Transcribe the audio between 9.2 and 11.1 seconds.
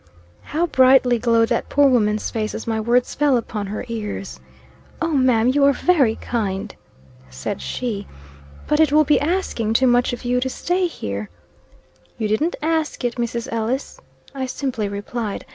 asking too much of you to stay